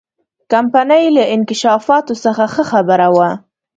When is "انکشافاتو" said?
1.35-2.13